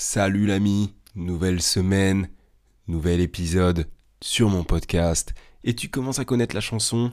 [0.00, 2.28] Salut l'ami, nouvelle semaine,
[2.86, 3.88] nouvel épisode
[4.20, 5.34] sur mon podcast.
[5.64, 7.12] Et tu commences à connaître la chanson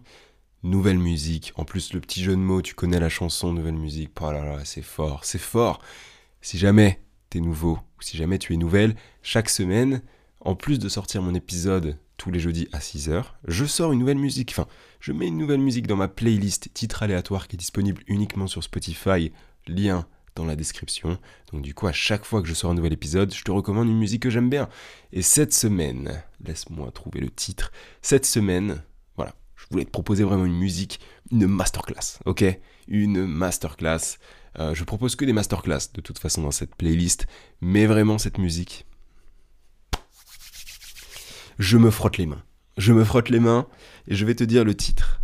[0.62, 1.52] Nouvelle musique.
[1.56, 4.12] En plus, le petit jeu de mots, tu connais la chanson Nouvelle musique.
[4.22, 5.82] Oh là là, c'est fort, c'est fort.
[6.42, 7.02] Si jamais
[7.32, 10.04] t'es nouveau, ou si jamais tu es nouvelle, chaque semaine,
[10.42, 14.20] en plus de sortir mon épisode tous les jeudis à 6h, je sors une nouvelle
[14.20, 14.52] musique.
[14.52, 14.68] Enfin,
[15.00, 18.64] je mets une nouvelle musique dans ma playlist titre aléatoire qui est disponible uniquement sur
[18.64, 19.32] Spotify.
[19.66, 20.06] Lien
[20.36, 21.18] dans la description.
[21.52, 23.88] Donc du coup, à chaque fois que je sors un nouvel épisode, je te recommande
[23.88, 24.70] une musique que j'aime bien.
[25.14, 27.72] Et cette semaine, laisse-moi trouver le titre.
[28.02, 28.84] Cette semaine,
[29.16, 31.00] voilà, je voulais te proposer vraiment une musique,
[31.32, 32.44] une masterclass, ok?
[32.88, 34.18] Une masterclass.
[34.60, 37.28] Euh, je propose que des masterclass de toute façon dans cette playlist,
[37.62, 38.86] mais vraiment cette musique.
[41.58, 42.44] Je me frotte les mains.
[42.78, 43.68] Je me frotte les mains
[44.08, 45.22] et je vais te dire le titre.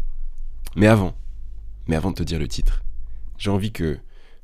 [0.77, 1.17] Mais avant,
[1.87, 2.81] mais avant de te dire le titre,
[3.37, 3.99] j'ai envie que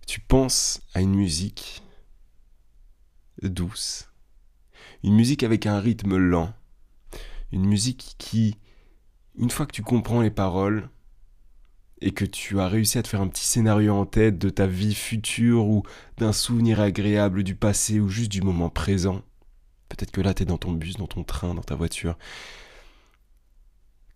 [0.07, 1.83] tu penses à une musique
[3.43, 4.09] douce,
[5.03, 6.53] une musique avec un rythme lent,
[7.51, 8.57] une musique qui,
[9.35, 10.89] une fois que tu comprends les paroles,
[11.99, 14.67] et que tu as réussi à te faire un petit scénario en tête de ta
[14.67, 15.83] vie future ou
[16.17, 19.23] d'un souvenir agréable du passé ou juste du moment présent,
[19.89, 22.17] peut-être que là tu es dans ton bus, dans ton train, dans ta voiture,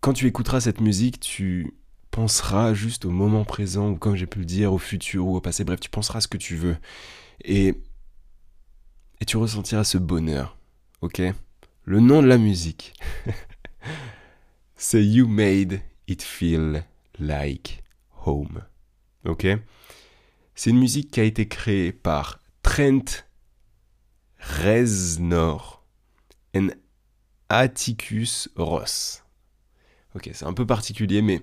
[0.00, 1.74] quand tu écouteras cette musique, tu
[2.12, 5.40] penseras juste au moment présent, ou comme j'ai pu le dire, au futur ou au
[5.40, 6.76] passé, bref, tu penseras ce que tu veux.
[7.42, 7.74] Et,
[9.20, 10.56] et tu ressentiras ce bonheur,
[11.00, 11.22] ok?
[11.84, 12.92] Le nom de la musique,
[14.76, 16.84] c'est You Made It Feel
[17.18, 17.82] Like
[18.26, 18.62] Home,
[19.24, 19.46] ok?
[20.54, 23.24] C'est une musique qui a été créée par Trent
[24.38, 25.82] Reznor
[26.52, 26.60] et
[27.48, 29.24] Atticus Ross.
[30.14, 31.42] Ok, c'est un peu particulier, mais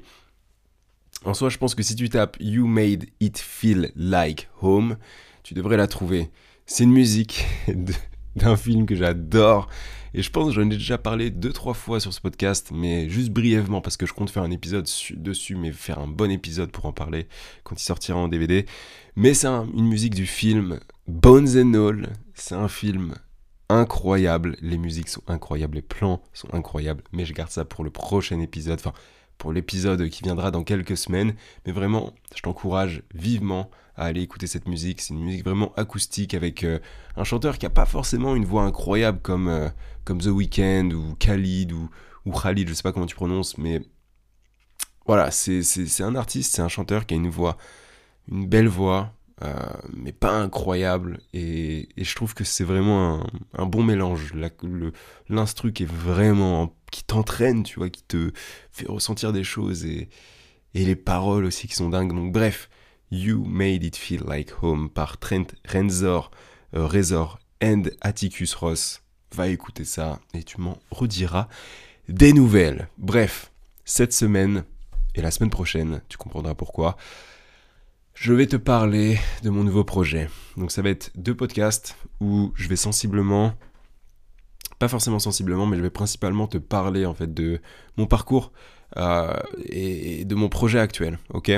[1.25, 4.97] en soi, je pense que si tu tapes You Made It Feel Like Home,
[5.43, 6.29] tu devrais la trouver.
[6.65, 7.45] C'est une musique
[8.35, 9.67] d'un film que j'adore.
[10.13, 13.09] Et je pense que j'en ai déjà parlé deux, trois fois sur ce podcast, mais
[13.09, 16.71] juste brièvement, parce que je compte faire un épisode dessus, mais faire un bon épisode
[16.71, 17.27] pour en parler
[17.63, 18.65] quand il sortira en DVD.
[19.15, 22.09] Mais c'est une musique du film Bones and All.
[22.33, 23.15] C'est un film
[23.67, 24.55] incroyable.
[24.61, 28.39] Les musiques sont incroyables, les plans sont incroyables, mais je garde ça pour le prochain
[28.39, 28.79] épisode.
[28.79, 28.93] Enfin,
[29.39, 31.33] pour l'épisode qui viendra dans quelques semaines.
[31.65, 35.01] Mais vraiment, je t'encourage vivement à aller écouter cette musique.
[35.01, 36.77] C'est une musique vraiment acoustique avec euh,
[37.15, 39.69] un chanteur qui n'a pas forcément une voix incroyable comme, euh,
[40.03, 41.89] comme The Weeknd ou Khalid ou,
[42.31, 43.81] Khalid, je sais pas comment tu prononces, mais
[45.07, 45.63] voilà, c'est
[46.01, 47.57] un artiste, c'est un chanteur qui a une voix,
[48.31, 49.11] une belle voix,
[49.93, 51.19] mais pas incroyable.
[51.33, 54.33] Et, je trouve que c'est vraiment un, bon mélange.
[55.29, 58.31] L'instru qui est vraiment, qui t'entraîne, tu vois, qui te
[58.71, 60.09] fait ressentir des choses et,
[60.73, 62.13] les paroles aussi qui sont dingues.
[62.13, 62.69] Donc bref,
[63.11, 66.31] You Made It Feel Like Home par Trent Renzor,
[66.75, 67.25] euh,
[67.61, 69.01] and Atticus Ross.
[69.35, 71.47] Va écouter ça et tu m'en rediras
[72.07, 72.87] des nouvelles.
[72.97, 73.51] Bref,
[73.85, 74.63] cette semaine
[75.15, 76.97] et la semaine prochaine, tu comprendras pourquoi
[78.19, 80.29] je vais te parler de mon nouveau projet.
[80.57, 83.53] Donc ça va être deux podcasts où je vais sensiblement,
[84.77, 87.61] pas forcément sensiblement, mais je vais principalement te parler en fait de
[87.95, 88.51] mon parcours
[88.97, 91.51] euh, et de mon projet actuel, ok?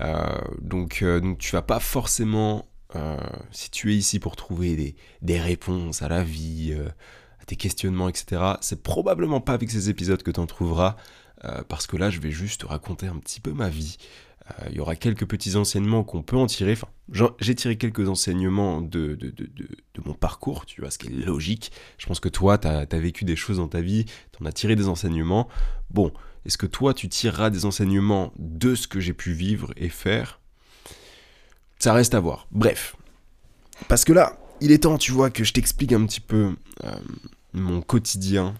[0.00, 2.66] Euh, donc, euh, donc tu vas pas forcément,
[3.50, 6.74] si tu es ici pour trouver des, des réponses à la vie,
[7.42, 10.96] à tes questionnements, etc., c'est probablement pas avec ces épisodes que tu en trouveras,
[11.68, 13.98] parce que là je vais juste te raconter un petit peu ma vie,
[14.68, 16.72] il y aura quelques petits enseignements qu'on peut en tirer.
[16.72, 16.88] Enfin,
[17.40, 21.24] j'ai tiré quelques enseignements de, de, de, de, mon parcours, tu vois, ce qui est
[21.24, 21.72] logique.
[21.96, 24.52] Je pense que toi, tu as, vécu des choses dans ta vie, tu en as
[24.52, 25.48] tiré des enseignements.
[25.90, 26.12] Bon,
[26.44, 30.40] est-ce que toi, tu tireras des enseignements de ce que j'ai pu vivre et faire?
[31.78, 32.46] Ça reste à voir.
[32.50, 32.96] Bref.
[33.88, 36.92] Parce que là, il est temps, tu vois, que je t'explique un petit peu euh,
[37.54, 38.54] mon quotidien,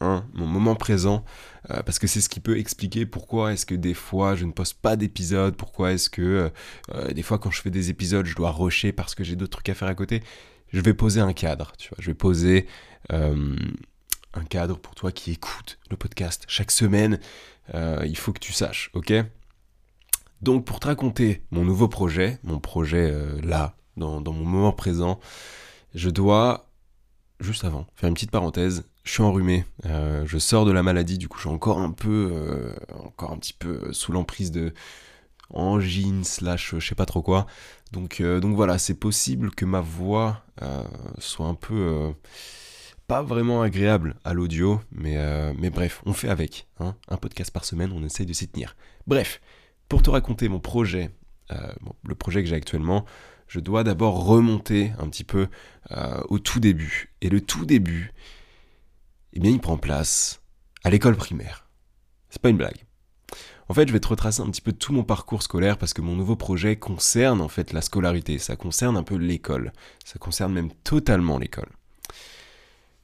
[0.00, 1.24] Hein, mon moment présent,
[1.70, 4.52] euh, parce que c'est ce qui peut expliquer pourquoi est-ce que des fois je ne
[4.52, 6.48] poste pas d'épisodes, pourquoi est-ce que euh,
[6.94, 9.56] euh, des fois quand je fais des épisodes je dois rusher parce que j'ai d'autres
[9.56, 10.22] trucs à faire à côté.
[10.72, 12.68] Je vais poser un cadre, tu vois, je vais poser
[13.10, 17.18] un cadre pour toi qui écoute le podcast chaque semaine.
[17.74, 19.12] il faut que tu saches, ok?
[20.42, 23.12] Donc pour te raconter mon nouveau projet, mon projet
[23.42, 25.18] là, dans, dans mon moment présent,
[25.94, 26.67] je dois
[27.40, 31.16] juste avant faire une petite parenthèse je suis enrhumé, euh, je sors de la maladie,
[31.16, 32.74] du coup je suis encore un peu, euh,
[33.06, 34.74] encore un petit peu sous l'emprise de
[35.48, 37.46] angine slash je sais pas trop quoi.
[37.90, 40.44] Donc, euh, donc voilà, c'est possible que ma voix
[41.18, 42.12] soit un peu
[43.06, 45.16] pas vraiment agréable à l'audio, mais,
[45.54, 46.66] mais bref, on fait avec.
[46.78, 46.94] Hein.
[47.08, 48.76] un podcast par semaine, on essaye de s'y tenir.
[49.06, 49.40] Bref,
[49.88, 51.10] pour te raconter mon projet,
[51.48, 53.06] le projet que j'ai actuellement,
[53.48, 55.48] je dois d'abord remonter un petit peu
[55.90, 57.14] euh, au tout début.
[57.20, 58.12] Et le tout début,
[59.32, 60.40] eh bien, il prend place
[60.84, 61.68] à l'école primaire.
[62.30, 62.84] C'est pas une blague.
[63.70, 66.00] En fait, je vais te retracer un petit peu tout mon parcours scolaire parce que
[66.00, 69.72] mon nouveau projet concerne en fait la scolarité, ça concerne un peu l'école,
[70.04, 71.68] ça concerne même totalement l'école.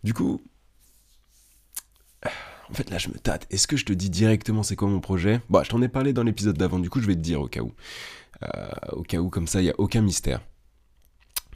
[0.04, 0.40] Du coup,
[2.24, 5.00] en fait là je me tâte, est-ce que je te dis directement c'est quoi mon
[5.00, 5.40] projet?
[5.50, 7.48] Bon, je t'en ai parlé dans l'épisode d'avant, du coup je vais te dire au
[7.48, 7.72] cas où.
[8.42, 10.40] Euh, au cas où comme ça, il n'y a aucun mystère.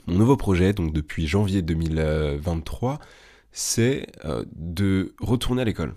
[0.06, 2.98] Mon nouveau projet, donc depuis janvier 2023,
[3.52, 5.94] c'est euh, de retourner à l'école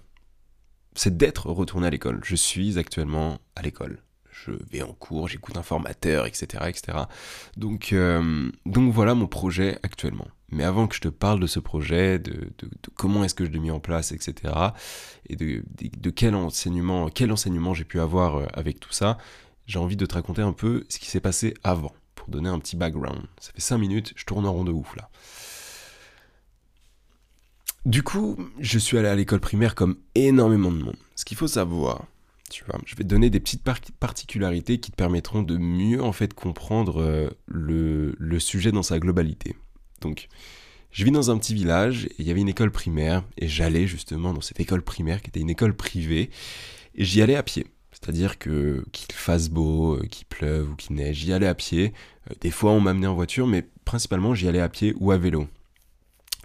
[0.96, 2.20] c'est d'être retourné à l'école.
[2.24, 4.02] Je suis actuellement à l'école.
[4.30, 6.66] Je vais en cours, j'écoute un formateur, etc.
[6.68, 6.98] etc.
[7.58, 10.28] Donc, euh, donc voilà mon projet actuellement.
[10.50, 12.52] Mais avant que je te parle de ce projet, de,
[12.96, 14.54] comment est-ce que je l'ai mis en place, etc.
[15.28, 19.18] Et de, de, quel enseignement, quel enseignement j'ai pu avoir avec tout ça,
[19.72, 22.60] j'ai envie de te raconter un peu ce qui s'est passé avant, pour donner un
[22.60, 23.22] petit background.
[23.40, 25.10] Ça fait 5 minutes, je tourne en rond de ouf là.
[27.86, 30.98] Du coup, je suis allé à l'école primaire comme énormément de monde.
[31.16, 32.06] Ce qu'il faut savoir,
[32.50, 36.12] tu vois, je vais te donner des petites particularités qui te permettront de mieux en
[36.12, 39.56] fait comprendre euh, le, le sujet dans sa globalité.
[40.02, 40.28] Donc,
[40.92, 44.34] je vis dans un petit village il y avait une école primaire et j'allais justement
[44.34, 46.30] dans cette école primaire qui était une école privée
[46.94, 47.68] et j'y allais à pied.
[48.02, 51.94] C'est-à-dire que qu'il fasse beau, euh, qu'il pleuve ou qu'il neige, j'y allais à pied.
[52.30, 55.18] Euh, des fois on m'amenait en voiture, mais principalement j'y allais à pied ou à
[55.18, 55.48] vélo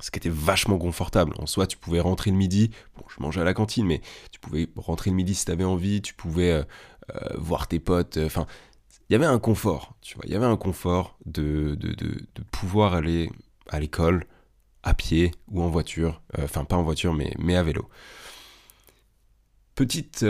[0.01, 1.33] ce qui était vachement confortable.
[1.39, 4.39] En soi, tu pouvais rentrer le midi, bon, je mangeais à la cantine, mais tu
[4.39, 6.65] pouvais rentrer le midi si tu avais envie, tu pouvais euh,
[7.37, 8.47] voir tes potes, enfin,
[9.09, 12.43] il y avait un confort, tu vois, il y avait un confort de, de, de,
[12.53, 13.31] pouvoir aller
[13.71, 14.27] à l'école
[14.83, 17.89] à pied ou en voiture, enfin pas en voiture, mais, mais à vélo.
[19.75, 20.25] Petite,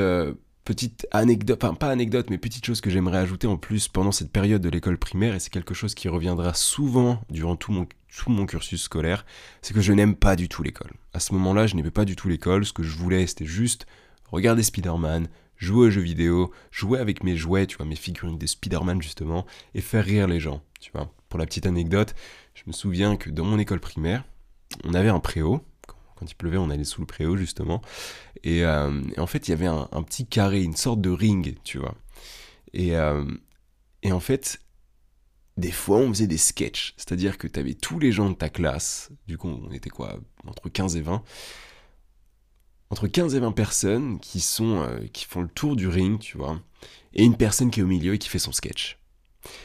[0.67, 4.33] petite anecdote, enfin pas anecdote, mais petite chose que j'aimerais ajouter en plus pendant cette
[4.33, 8.31] période de l'école primaire, et c'est quelque chose qui reviendra souvent durant tout mon, tout
[8.31, 9.25] mon cursus scolaire,
[9.63, 10.91] c'est que je n'aime pas du tout l'école.
[11.15, 13.87] À ce moment-là, je n'aimais pas du tout l'école, ce que je voulais c'était juste
[14.31, 18.47] regarder Spider-Man, jouer aux jeux vidéo, jouer avec mes jouets, tu vois, mes figurines de
[18.47, 21.15] Spider-Man justement, et faire rire les gens, tu vois.
[21.29, 22.15] Pour la petite anecdote,
[22.55, 24.25] je me souviens que dans mon école primaire,
[24.83, 25.63] on avait un préau,
[26.17, 27.83] quand il pleuvait, on allait sous le préau, justement.
[28.43, 31.79] Et, euh, en fait, il y avait un, petit carré, une sorte de ring, tu
[31.79, 31.95] vois.
[32.73, 33.25] Et, euh,
[34.03, 34.61] et en fait,
[35.57, 36.95] des fois, on faisait des sketchs.
[36.97, 39.11] C'est-à-dire que tu avais tous les gens de ta classe.
[39.27, 41.23] Du coup, on était quoi Entre 15 et 20.
[42.91, 46.37] Entre 15 et 20 personnes qui, sont, euh, qui font le tour du ring, tu
[46.37, 46.61] vois.
[47.15, 48.99] Et une personne qui est au milieu et qui fait son sketch.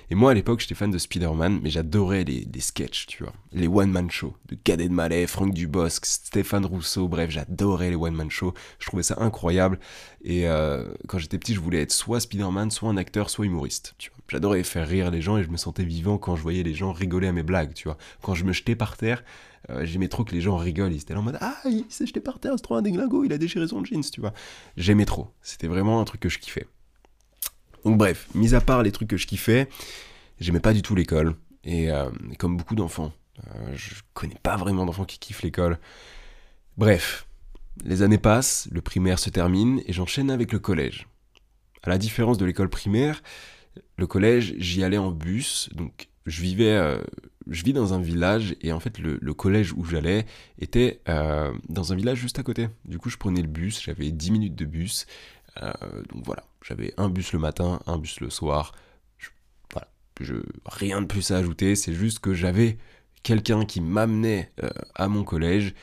[0.09, 3.33] Et moi, à l'époque, j'étais fan de Spider-Man, mais j'adorais les, les sketchs, tu vois.
[3.51, 8.29] Les one-man shows de Cadet de Malais, Franck Dubosc, Stéphane Rousseau, bref, j'adorais les one-man
[8.29, 8.53] shows.
[8.79, 9.79] Je trouvais ça incroyable.
[10.23, 13.95] Et euh, quand j'étais petit, je voulais être soit Spider-Man, soit un acteur, soit humoriste,
[13.97, 14.17] tu vois.
[14.27, 16.93] J'adorais faire rire les gens et je me sentais vivant quand je voyais les gens
[16.93, 17.97] rigoler à mes blagues, tu vois.
[18.21, 19.23] Quand je me jetais par terre,
[19.69, 20.93] euh, j'aimais trop que les gens rigolent.
[20.93, 23.23] Ils étaient là en mode Ah, il s'est jeté par terre, c'est trop un déglingo,
[23.23, 24.33] il a déchiré son jeans, tu vois.
[24.77, 25.27] J'aimais trop.
[25.41, 26.67] C'était vraiment un truc que je kiffais.
[27.85, 29.67] Donc bref, mis à part les trucs que je kiffais,
[30.39, 31.35] j'aimais pas du tout l'école.
[31.63, 35.79] Et euh, comme beaucoup d'enfants, euh, je connais pas vraiment d'enfants qui kiffent l'école.
[36.77, 37.27] Bref,
[37.83, 41.07] les années passent, le primaire se termine et j'enchaîne avec le collège.
[41.83, 43.21] À la différence de l'école primaire,
[43.97, 46.99] le collège, j'y allais en bus, donc je vivais, euh,
[47.47, 50.25] je vis dans un village et en fait le, collège où j'allais
[50.59, 52.69] était dans un village juste à côté.
[52.85, 55.07] Du coup, je prenais le bus, j'avais 10 minutes de bus,
[55.59, 58.73] donc voilà, j'avais un bus le matin, un bus le soir.
[59.71, 59.87] voilà,
[60.65, 61.75] rien de plus à ajouter.
[61.75, 62.77] C'est juste que j'avais
[63.23, 65.73] quelqu'un qui m'amenait euh, à mon collège.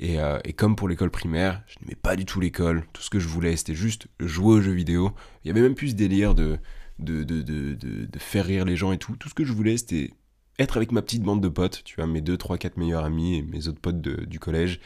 [0.00, 2.86] Euh, et, comme pour l'école primaire, je n'aimais pas du tout l'école.
[2.92, 5.12] Tout ce que je voulais, c'était juste jouer aux jeux vidéo.
[5.44, 6.58] Il y avait même plus ce délire de,
[6.98, 9.16] de, faire rire les gens et tout.
[9.16, 10.12] Tout ce que je voulais, c'était
[10.60, 13.38] être avec ma petite bande de potes, tu vois, mes 2, 3, 4 meilleurs amis
[13.38, 14.80] et mes autres potes du collège,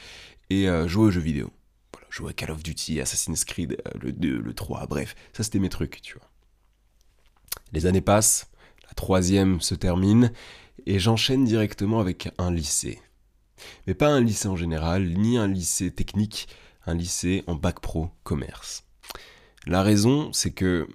[0.51, 1.51] et euh, jouer aux jeux vidéo
[2.11, 5.69] jouer Call of Duty, Assassin's Creed, euh, le 2, le 3, bref, ça c'était mes
[5.69, 6.29] trucs, tu vois.
[7.73, 8.51] Les années passent,
[8.85, 10.33] la troisième se termine,
[10.87, 13.01] et j'enchaîne directement avec un lycée.
[13.87, 16.49] Mais pas un lycée en général, ni un lycée technique,
[16.87, 18.85] un lycée en bac pro commerce.
[19.67, 20.89] La raison, c'est que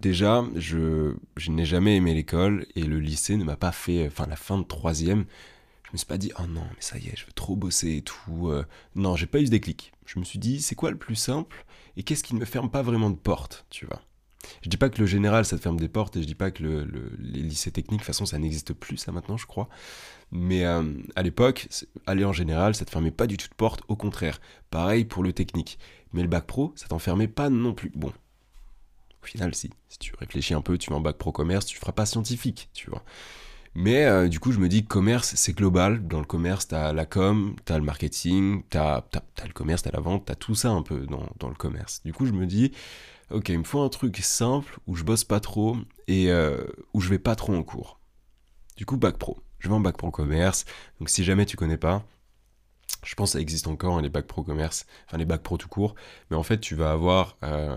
[0.00, 1.14] déjà, je
[1.48, 4.64] n'ai jamais aimé l'école et le lycée ne m'a pas fait, enfin la fin de
[4.64, 5.24] troisième,
[5.94, 8.02] me suis pas dit, oh non, mais ça y est, je veux trop bosser et
[8.02, 8.48] tout.
[8.50, 8.64] Euh.
[8.94, 9.92] non, j'ai pas eu ce déclic.
[10.06, 11.64] Je me suis dit, c'est quoi le plus simple
[11.96, 14.02] et qu'est-ce qui ne me ferme pas vraiment de porte, tu vois?
[14.62, 16.50] Je dis pas que le général, ça te ferme des portes et je dis pas
[16.50, 16.84] que le,
[17.18, 19.68] les lycées techniques, de toute façon, ça n'existe plus, ça maintenant, je crois.
[20.32, 20.82] Mais euh,
[21.16, 21.68] à l'époque,
[22.06, 24.40] aller en général, ça te fermait pas du tout de porte, au contraire.
[24.70, 25.78] Pareil pour le technique.
[26.12, 27.92] Mais le bac pro, ça t'enfermait pas non plus.
[27.94, 28.12] Bon,
[29.22, 29.70] au final, si.
[29.88, 32.68] Si tu réfléchis un peu, tu vas en bac pro commerce, tu feras pas scientifique,
[32.74, 33.04] tu vois.
[33.74, 36.06] Mais euh, du coup, je me dis commerce, c'est global.
[36.06, 40.00] Dans le commerce, t'as la com, t'as le marketing, t'as as, le commerce, t'as la
[40.00, 42.00] vente, t'as tout ça un peu dans, dans, le commerce.
[42.04, 42.72] Du coup, je me dis,
[43.30, 45.76] ok, il me faut un truc simple où je bosse pas trop
[46.06, 47.98] et euh, où je vais pas trop en cours.
[48.76, 49.38] Du coup, bac pro.
[49.58, 50.66] Je vais en bac pro commerce.
[51.00, 52.04] Donc, si jamais tu connais pas,
[53.04, 55.56] je pense que ça existe encore, hein, les bacs pro commerce, enfin les bacs pro
[55.56, 55.94] tout court.
[56.30, 57.76] Mais en fait, tu vas avoir euh,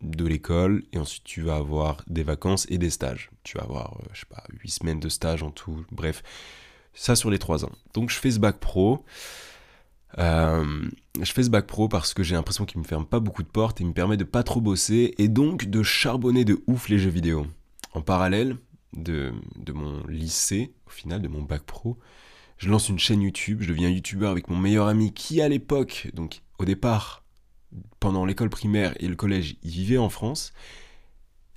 [0.00, 3.30] de l'école et ensuite tu vas avoir des vacances et des stages.
[3.42, 5.84] Tu vas avoir, euh, je sais pas, 8 semaines de stage en tout.
[5.90, 6.22] Bref,
[6.94, 7.72] ça sur les 3 ans.
[7.94, 9.04] Donc je fais ce bac pro.
[10.18, 10.88] Euh,
[11.20, 13.48] je fais ce bac pro parce que j'ai l'impression qu'il me ferme pas beaucoup de
[13.48, 16.98] portes et me permet de pas trop bosser et donc de charbonner de ouf les
[16.98, 17.46] jeux vidéo.
[17.92, 18.56] En parallèle
[18.92, 21.98] de, de mon lycée, au final de mon bac pro,
[22.58, 26.08] je lance une chaîne YouTube, je deviens youtubeur avec mon meilleur ami qui à l'époque,
[26.12, 27.24] donc au départ
[27.98, 30.52] pendant l'école primaire et le collège, il vivait en France.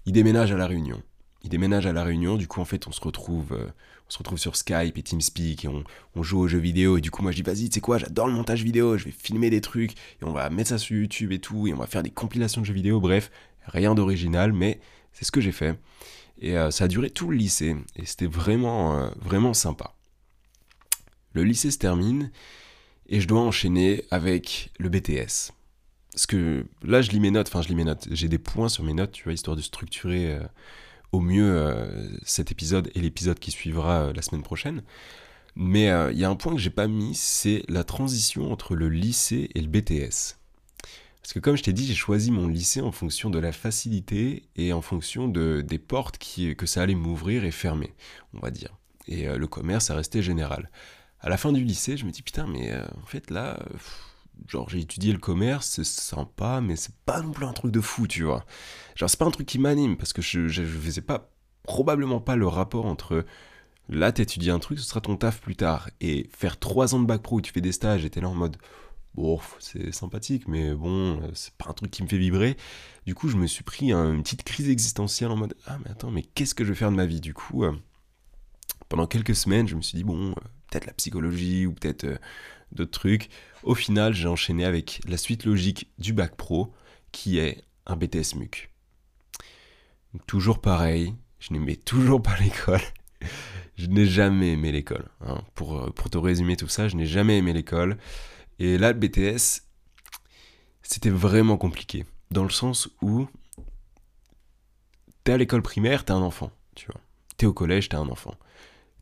[0.05, 1.01] Il déménage à La Réunion.
[1.43, 3.67] Il déménage à La Réunion, du coup, en fait, on se retrouve, euh,
[4.07, 6.97] on se retrouve sur Skype et TeamSpeak et on, joue aux jeux vidéo.
[6.97, 9.05] Et du coup, moi, je dis, vas-y, tu sais quoi, j'adore le montage vidéo, je
[9.05, 11.77] vais filmer des trucs et on va mettre ça sur YouTube et tout, et on
[11.77, 12.99] va faire des compilations de jeux vidéo.
[12.99, 13.31] Bref,
[13.65, 14.79] rien d'original, mais
[15.11, 15.77] c'est ce que j'ai fait.
[16.39, 19.95] Et euh, ça a duré tout le lycée et c'était vraiment, euh, vraiment sympa.
[21.33, 22.31] Le lycée se termine
[23.07, 25.52] et je dois enchaîner avec le BTS.
[26.13, 28.07] Parce que là, je lis mes notes, enfin, je lis mes notes.
[28.11, 30.43] J'ai des points sur mes notes, tu vois, histoire de structurer euh,
[31.11, 34.83] au mieux euh, cet épisode et l'épisode qui suivra euh, la semaine prochaine.
[35.55, 38.89] Mais il y a un point que j'ai pas mis, c'est la transition entre le
[38.89, 40.39] lycée et le BTS.
[41.21, 44.49] Parce que comme je t'ai dit, j'ai choisi mon lycée en fonction de la facilité
[44.55, 46.17] et en fonction de, des portes
[46.57, 47.93] que ça allait m'ouvrir et fermer,
[48.33, 48.75] on va dire.
[49.07, 50.71] Et le commerce a resté général.
[51.19, 53.59] À la fin du lycée, je me dis putain, mais en fait là
[54.47, 57.81] genre j'ai étudié le commerce, c'est sympa, mais c'est pas non plus un truc de
[57.81, 58.45] fou, tu vois.
[58.95, 61.29] Genre c'est pas un truc qui m'anime parce que je, je, faisais pas
[61.63, 63.25] probablement pas le rapport entre
[63.89, 67.05] là t'étudies un truc, ce sera ton taf plus tard et faire trois ans de
[67.05, 68.57] bac pro où tu fais des stages et t'es là en mode
[69.15, 72.57] bon c'est sympathique mais bon c'est pas un truc qui me fait vibrer.
[73.05, 76.11] Du coup je me suis pris une petite crise existentielle en mode ah mais attends
[76.11, 77.21] mais qu'est-ce que je vais faire de ma vie?
[77.21, 77.63] Du coup.
[77.63, 77.73] Euh,
[78.93, 80.35] pendant quelques semaines, je me suis dit, bon, euh,
[80.69, 82.17] peut-être la psychologie ou peut-être euh,
[82.73, 83.29] d'autres trucs.
[83.63, 86.73] Au final, j'ai enchaîné avec la suite logique du bac pro,
[87.11, 88.69] qui est un BTS MUC.
[90.27, 92.81] toujours pareil, je n'aimais toujours pas l'école.
[93.77, 95.07] je n'ai jamais aimé l'école.
[95.21, 95.41] Hein.
[95.55, 97.97] Pour, euh, pour te résumer tout ça, je n'ai jamais aimé l'école.
[98.59, 99.63] Et là, le BTS,
[100.81, 102.05] c'était vraiment compliqué.
[102.31, 103.27] Dans le sens où
[105.23, 107.01] t'es à l'école primaire, t'es un enfant, tu vois.
[107.37, 108.35] T'es au collège, t'es un enfant.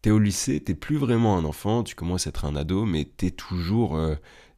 [0.02, 3.06] T'es au lycée, t'es plus vraiment un enfant, tu commences à être un ado, mais
[3.06, 3.96] t'es toujours.
[3.96, 4.16] Euh,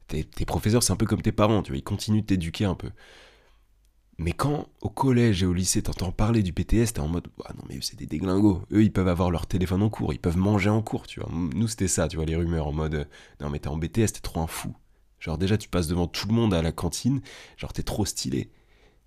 [0.08, 2.76] tes, professeurs, c'est un peu comme tes parents, tu vois, ils continuent de t'éduquer un
[2.76, 2.90] peu.
[4.20, 7.54] Mais quand au collège et au lycée t'entends parler du PTS, t'es en mode ah
[7.56, 8.62] non mais c'est des déglingos.
[8.72, 11.30] Eux ils peuvent avoir leur téléphone en cours, ils peuvent manger en cours, tu vois.
[11.32, 13.08] Nous c'était ça, tu vois, les rumeurs en mode
[13.42, 14.76] non mais t'es en BTS, t'es trop un fou.
[15.20, 17.22] Genre déjà tu passes devant tout le monde à la cantine,
[17.58, 18.52] genre t'es trop stylé.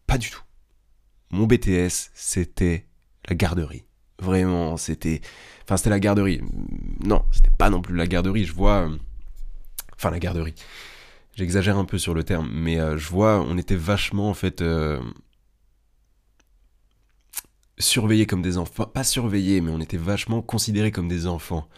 [0.09, 0.43] Pas du tout.
[1.31, 2.88] Mon BTS c'était
[3.28, 3.85] la garderie.
[4.20, 5.20] Vraiment, c'était.
[5.64, 6.40] Enfin, c'était la garderie.
[7.04, 8.44] Non, c'était pas non plus la garderie.
[8.44, 8.88] Je vois.
[8.88, 8.96] Euh,
[9.94, 10.54] enfin, la garderie.
[11.35, 14.62] J'exagère un peu sur le terme, mais euh, je vois, on était vachement en fait.
[14.62, 15.00] Euh,
[17.78, 18.87] surveillés comme des enfants.
[18.87, 21.68] Pas surveillés, mais on était vachement considérés comme des enfants.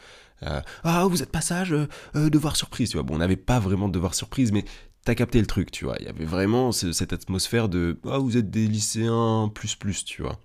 [0.85, 1.75] ah, vous êtes passage,
[2.15, 3.03] devoir surprise, tu vois.
[3.03, 4.65] Bon, on n'avait pas vraiment de devoir surprise, mais
[5.05, 5.97] t'as capté le truc, tu vois.
[5.99, 10.23] Il y avait vraiment cette atmosphère de ah, vous êtes des lycéens plus plus, tu
[10.23, 10.39] vois.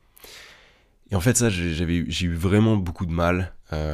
[1.14, 3.94] Et en fait, ça, j'ai eu vraiment beaucoup de mal euh,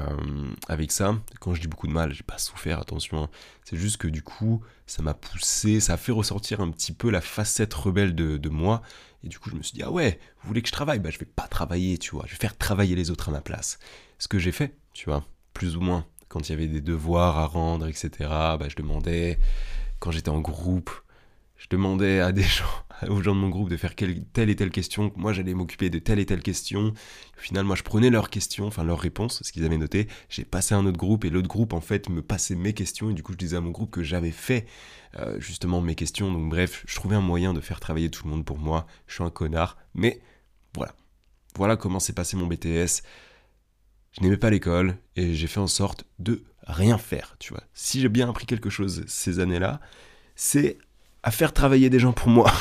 [0.69, 1.17] avec ça.
[1.41, 3.23] Quand je dis beaucoup de mal, j'ai pas souffert, attention.
[3.23, 3.29] Hein.
[3.65, 7.09] C'est juste que du coup, ça m'a poussé, ça a fait ressortir un petit peu
[7.09, 8.81] la facette rebelle de, moi.
[9.25, 10.99] Et du coup, je me suis dit, ah ouais, vous voulez que je travaille?
[10.99, 12.23] Bah, je vais pas travailler, tu vois.
[12.25, 13.79] Je vais faire travailler les autres à ma place.
[14.17, 16.05] Ce que j'ai fait, tu vois, plus ou moins.
[16.29, 19.39] Quand il y avait des devoirs à rendre, etc., bah, je demandais.
[19.99, 20.89] Quand j'étais en groupe,
[21.57, 22.63] je demandais à des gens,
[23.07, 25.99] aux gens de mon groupe de faire telle et telle question, moi j'allais m'occuper de
[25.99, 26.93] telle et telle question.
[27.37, 30.45] Au final, moi je prenais leurs questions, enfin leurs réponses, ce qu'ils avaient noté, j'ai
[30.45, 33.13] passé à un autre groupe et l'autre groupe en fait me passait mes questions et
[33.13, 34.65] du coup je disais à mon groupe que j'avais fait
[35.19, 36.31] euh, justement mes questions.
[36.31, 38.87] Donc bref, je trouvais un moyen de faire travailler tout le monde pour moi.
[39.07, 40.21] Je suis un connard, mais
[40.75, 40.93] voilà.
[41.55, 43.01] Voilà comment s'est passé mon BTS.
[44.11, 47.63] Je n'aimais pas l'école et j'ai fait en sorte de rien faire, tu vois.
[47.73, 49.79] Si j'ai bien appris quelque chose ces années-là,
[50.35, 50.77] c'est
[51.23, 52.51] à faire travailler des gens pour moi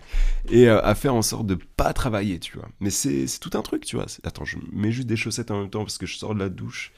[0.48, 2.68] et euh, à faire en sorte de pas travailler, tu vois.
[2.80, 4.06] Mais c'est tout un truc, tu vois.
[4.22, 6.48] Attends, je mets juste des chaussettes en même temps parce que je sors de la
[6.48, 6.92] douche.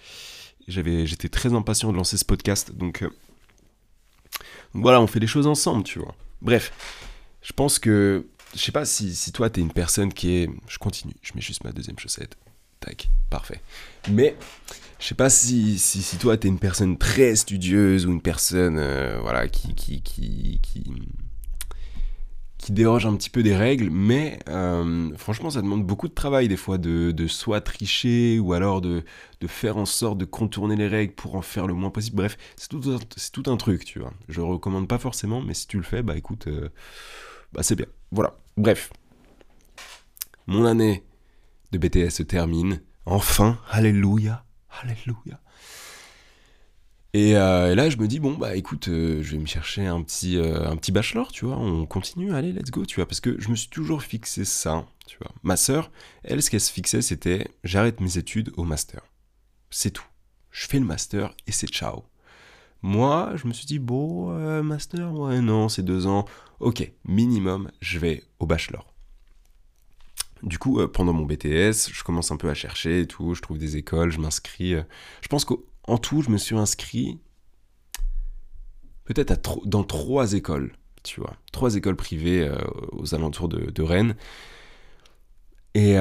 [0.68, 3.10] J'avais, j'étais très impatient de lancer ce podcast, donc, euh,
[4.72, 6.14] voilà, on fait les choses ensemble, tu vois.
[6.42, 6.72] Bref,
[7.40, 10.78] je pense que, je sais pas si, si toi t'es une personne qui est, je
[10.78, 12.36] continue, je mets juste ma deuxième chaussette,
[12.80, 13.62] tac, parfait.
[14.10, 14.36] Mais
[14.98, 18.78] Je sais pas si, si, si toi t'es une personne très studieuse ou une personne
[18.78, 20.84] euh, voilà qui qui, qui, qui,
[22.72, 26.56] déroge un petit peu des règles, mais euh, franchement ça demande beaucoup de travail des
[26.56, 29.04] fois de, de soit tricher ou alors de,
[29.40, 32.16] de, faire en sorte de contourner les règles pour en faire le moins possible.
[32.16, 32.82] Bref, c'est tout,
[33.16, 34.12] c'est tout un truc, tu vois.
[34.28, 36.70] Je recommande pas forcément, mais si tu le fais, bah écoute, euh,
[37.52, 37.86] bah c'est bien.
[38.10, 38.36] Voilà.
[38.56, 38.90] Bref.
[40.48, 41.04] Mon année
[41.70, 42.80] de BTS se termine.
[43.04, 44.45] Enfin, alléluia.
[44.82, 45.40] Alléluia.
[47.16, 50.02] Euh, et, là, je me dis, bon, bah écoute, euh, je vais me chercher un
[50.02, 53.20] petit, euh, un petit bachelor, tu vois, on continue, allez, let's go, tu vois, parce
[53.20, 55.30] que je me suis toujours fixé ça, tu vois.
[55.42, 55.90] Ma sœur,
[56.24, 59.00] elle, ce qu'elle se fixait, c'était, j'arrête mes études au master.
[59.70, 60.04] C'est tout.
[60.50, 62.04] Je fais le master et c'est ciao.
[62.82, 64.30] Moi, je me suis dit, bon,
[64.62, 66.26] master, ouais, non, c'est deux ans.
[66.60, 68.95] Ok, minimum, je vais au bachelor.
[70.42, 73.40] Du coup, euh, pendant mon BTS, je commence un peu à chercher et tout, je
[73.40, 74.74] trouve des écoles, je m'inscris.
[74.74, 74.82] Euh.
[75.22, 77.18] je pense qu'en tout, je me suis inscrit
[79.04, 80.72] peut-être dans trois écoles,
[81.04, 81.34] tu vois.
[81.52, 82.58] Trois écoles privées euh,
[82.92, 84.14] aux alentours de, Rennes.
[85.74, 85.96] Et,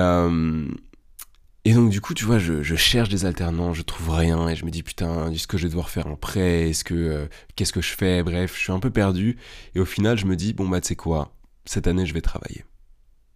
[1.74, 4.72] donc, du coup, tu vois, je, cherche des alternants, je trouve rien, et je me
[4.72, 6.70] dis, putain, est-ce que je vais devoir faire un prêt?
[6.70, 7.28] Est-ce que.
[7.56, 8.24] Qu'est-ce que je fais?
[8.24, 9.38] Bref, je suis un peu perdu.
[9.76, 11.34] Et au final, je me dis, bon, bah, tu sais quoi?
[11.66, 12.64] Cette année, je vais travailler.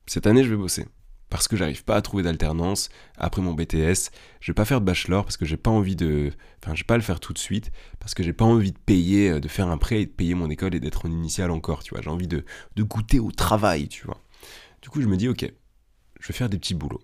[0.10, 0.88] Cette année, je vais bosser.
[1.30, 4.10] Parce que j'arrive pas à trouver d'alternance après mon BTS.
[4.40, 6.32] Je vais pas faire de bachelor parce que j'ai pas envie de.
[6.64, 8.78] Enfin, je vais pas le faire tout de suite parce que j'ai pas envie de
[8.80, 11.52] payer, euh, de faire un prêt et de payer mon école et d'être en initial
[11.52, 12.02] encore, tu vois.
[12.02, 12.44] J'ai envie de,
[12.76, 14.20] de goûter au travail, tu vois.
[14.82, 15.54] Du coup, je me dis, ok,
[16.20, 17.04] je vais faire des petits boulots.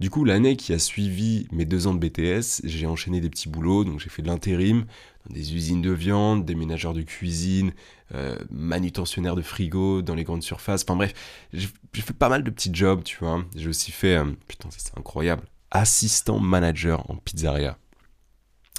[0.00, 3.48] Du coup, l'année qui a suivi mes deux ans de BTS, j'ai enchaîné des petits
[3.48, 4.86] boulots, donc j'ai fait de l'intérim
[5.26, 7.72] dans des usines de viande, des ménageurs de cuisine,
[8.12, 10.82] euh, manutentionnaire de frigo dans les grandes surfaces.
[10.82, 11.14] Enfin bref,
[11.52, 13.44] j'ai fait pas mal de petits jobs, tu vois.
[13.54, 17.78] J'ai aussi fait, euh, putain, c'est incroyable, assistant manager en pizzeria.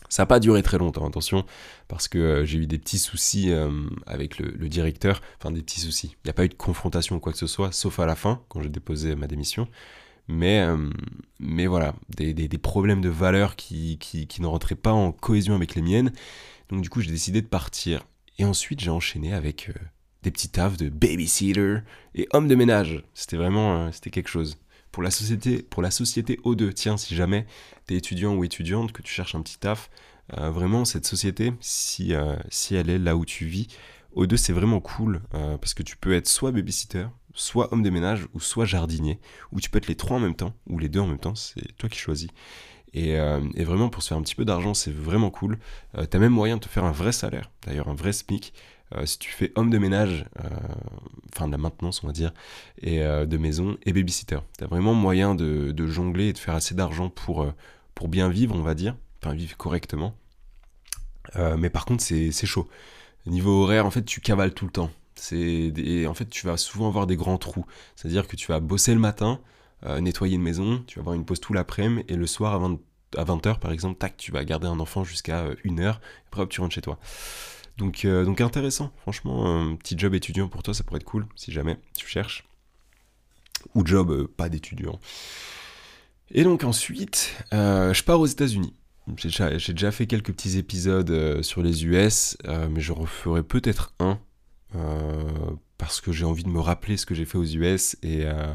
[0.09, 1.45] Ça n'a pas duré très longtemps, attention,
[1.87, 3.51] parce que euh, j'ai eu des petits soucis
[4.05, 6.15] avec le, le, directeur, enfin des petits soucis.
[6.23, 8.15] Il n'y a pas eu de confrontation ou quoi que ce soit, sauf à la
[8.15, 9.67] fin, quand j'ai déposé ma démission
[10.27, 10.89] mais, euh,
[11.39, 15.55] mais voilà, des, des, problèmes de valeur qui, qui, qui, ne rentraient pas en cohésion
[15.55, 16.11] avec les miennes.
[16.69, 18.05] Donc du coup, j'ai décidé de partir.
[18.39, 19.73] Et ensuite, j'ai enchaîné avec euh,
[20.23, 21.77] des petits tafs de babysitter
[22.15, 23.03] et homme de ménage.
[23.13, 24.57] C'était vraiment, euh, c'était quelque chose.
[24.91, 27.45] Pour la société, pour la société O2, tiens, si jamais
[27.87, 29.89] tu es étudiant ou étudiante, que tu cherches un petit taf,
[30.31, 32.13] vraiment, cette société, si,
[32.49, 33.67] si elle est là où tu vis,
[34.15, 38.27] O2, c'est vraiment cool, parce que tu peux être soit babysitter, soit homme de ménage
[38.33, 39.19] ou soit jardinier,
[39.51, 41.35] ou tu peux être les trois en même temps, ou les deux en même temps,
[41.35, 42.29] c'est toi qui choisis.
[42.93, 45.59] Et, euh, vraiment, pour se faire un petit peu d'argent, c'est vraiment cool.
[45.97, 48.53] Euh, tu as même moyen de te faire un vrai salaire, d'ailleurs un vrai SMIC,
[48.95, 50.25] euh, si tu fais homme de ménage,
[51.33, 52.33] enfin de la maintenance on va dire,
[52.81, 54.39] et de maison, et babysitter.
[54.57, 57.45] Tu as vraiment moyen de, de, jongler et de faire assez d'argent pour,
[57.95, 60.15] pour bien vivre, on va dire, enfin vivre correctement.
[61.35, 62.69] mais par contre, c'est chaud.
[63.25, 64.91] Niveau horaire, en fait, tu cavales tout le temps.
[65.15, 67.65] C'est en fait, tu vas souvent avoir des grands trous.
[67.95, 69.39] C'est-à-dire que tu vas bosser le matin,
[69.85, 72.57] euh, nettoyer une maison, tu vas avoir une pause tout l'après-midi, et le soir à,
[72.57, 75.95] 20, h par exemple, tac, tu vas garder un enfant jusqu'à 1h, euh, et
[76.27, 76.97] après hop, tu rentres chez toi.
[77.77, 81.27] Donc, euh, donc intéressant, franchement, un petit job étudiant pour toi, ça pourrait être cool,
[81.35, 82.45] si jamais tu cherches.
[83.75, 84.99] Ou job pas d'étudiant.
[86.31, 88.73] Et donc ensuite, je pars aux États-Unis.
[89.17, 94.19] J'ai déjà, déjà, fait quelques petits épisodes sur les US, mais je referai peut-être un
[95.77, 98.53] parce que j'ai envie de me rappeler ce que j'ai fait aux US euh,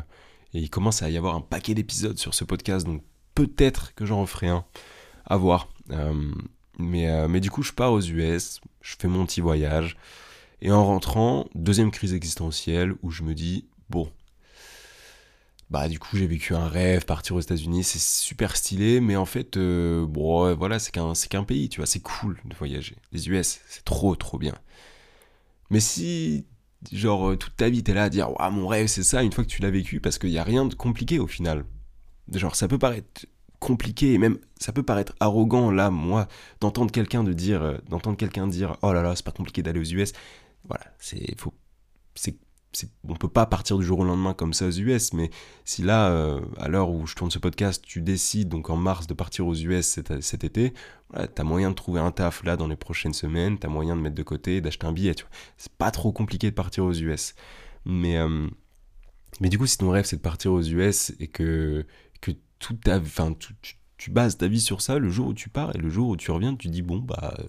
[0.54, 3.02] et, il commence à y avoir un paquet d'épisodes sur ce podcast, donc
[3.34, 4.64] peut-être que j'en referai un,
[5.26, 5.68] à voir.
[5.90, 6.32] Euh,
[6.78, 9.96] mais, mais du coup, je pars aux US, je fais mon petit voyage,
[10.62, 14.10] et en rentrant, deuxième crise existentielle où je me dis, bon,
[15.68, 19.26] bah du coup j'ai vécu un rêve, partir aux États-Unis, c'est super stylé, mais en
[19.26, 22.96] fait, bon, voilà, c'est qu'un, c'est qu'un pays, tu vois, c'est cool de voyager.
[23.12, 24.54] Les US, c'est trop, trop bien.
[25.70, 26.46] Mais si,
[26.92, 29.32] genre, euh, toute ta vie, t'es là à dire, waouh, mon rêve, c'est ça, une
[29.32, 31.64] fois que tu l'as vécu, parce qu'il n'y a rien de compliqué au final.
[32.32, 33.26] Genre, ça peut paraître
[33.60, 36.28] compliqué et même ça peut paraître arrogant là moi
[36.60, 39.78] d'entendre quelqu'un de dire euh, d'entendre quelqu'un dire oh là là c'est pas compliqué d'aller
[39.78, 40.14] aux US
[40.64, 41.52] voilà c'est faut
[42.14, 42.36] c'est
[43.08, 45.30] on peut pas partir du jour au lendemain comme ça aux US, mais
[45.64, 49.06] si là, euh, à l'heure où je tourne ce podcast, tu décides donc en mars
[49.06, 50.72] de partir aux US cet, été,
[51.10, 53.70] voilà, tu as moyen de trouver un taf là dans les prochaines semaines, tu as
[53.70, 55.14] moyen de mettre de côté, d'acheter un billet.
[55.56, 57.34] C'est pas trop compliqué de partir aux US.
[57.84, 58.46] Mais, euh,
[59.40, 61.86] mais du coup, si ton rêve c'est de partir aux US et que,
[62.20, 65.74] que tout ta, tu, tu, bases ta vie sur ça, le jour où tu pars
[65.74, 67.34] et le jour où tu reviens, tu dis bon, bah.
[67.38, 67.44] Euh,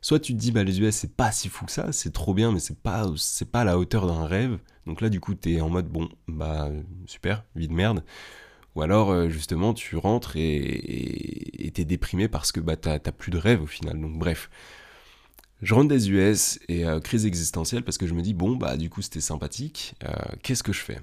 [0.00, 2.32] soit tu te dis bah les US c'est pas si fou que ça, c'est trop
[2.32, 4.58] bien mais c'est pas c'est pas à la hauteur d'un rêve.
[4.86, 6.70] Donc là du coup tu es en mode bon bah
[7.06, 8.04] super, vie de merde.
[8.78, 13.36] Ou alors, euh, justement, tu rentres et t'es déprimé parce que bah, t'as plus de
[13.36, 14.00] rêve au final.
[14.00, 14.50] Donc, bref.
[15.62, 18.76] Je rentre des US et euh, crise existentielle parce que je me dis, bon, bah,
[18.76, 19.96] du coup, c'était sympathique.
[20.04, 20.14] Euh,
[20.44, 21.00] qu'est-ce que je fais?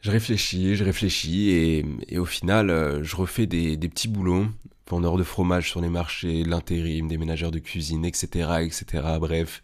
[0.00, 4.46] Je réfléchis, je réfléchis et, au final, je refais des, petits boulots
[4.88, 8.86] vendeur de fromage sur les marchés, l'intérim, des ménagères de cuisine, etc., etc.,
[9.20, 9.62] bref.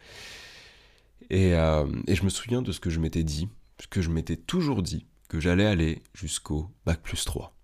[1.31, 3.49] Et je me souviens de ce que je m'étais dit,
[3.81, 7.55] ce que je m'étais toujours dit, que j'allais aller jusqu'au bac plus 3.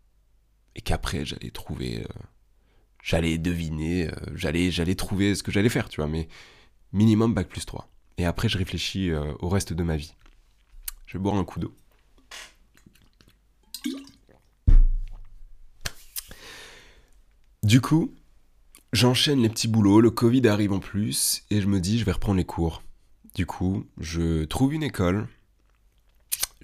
[0.77, 2.03] Et qu'après, j'allais trouver.
[2.03, 2.23] Euh,
[3.03, 6.29] j'allais deviner, euh, j'allais, j'allais trouver ce que j'allais faire, tu vois, mais
[6.93, 7.89] minimum bac plus 3.
[8.19, 10.15] Et après, je réfléchis euh, au reste de ma vie.
[11.07, 11.75] Je vais boire un coup d'eau.
[17.63, 18.15] Du coup,
[18.93, 22.13] j'enchaîne les petits boulots, le Covid arrive en plus, et je me dis, je vais
[22.13, 22.83] reprendre les cours.
[23.35, 25.29] Du coup, je trouve une école